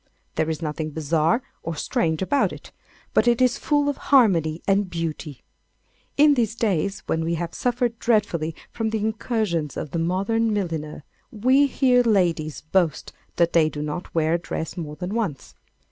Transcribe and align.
There 0.33 0.49
is 0.49 0.63
nothing 0.63 0.89
bizarre 0.89 1.43
or 1.61 1.75
strange 1.75 2.23
about 2.23 2.51
it, 2.51 2.71
but 3.13 3.27
it 3.27 3.39
is 3.39 3.59
full 3.59 3.87
of 3.87 3.97
harmony 4.09 4.63
and 4.67 4.89
beauty. 4.89 5.43
In 6.17 6.33
these 6.33 6.55
days, 6.55 7.01
when 7.05 7.23
we 7.23 7.35
have 7.35 7.53
suffered 7.53 7.99
dreadfully 7.99 8.55
from 8.71 8.89
the 8.89 8.97
incursions 8.97 9.77
of 9.77 9.91
the 9.91 9.99
modern 9.99 10.51
milliner, 10.51 11.03
we 11.31 11.67
hear 11.67 12.01
ladies 12.01 12.61
boast 12.61 13.13
that 13.35 13.53
they 13.53 13.69
do 13.69 13.83
not 13.83 14.15
wear 14.15 14.33
a 14.33 14.39
dress 14.39 14.75
more 14.75 14.95
than 14.95 15.13
once. 15.13 15.53